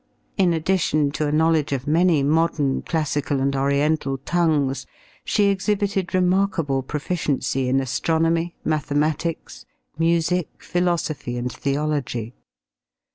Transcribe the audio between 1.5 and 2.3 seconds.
of many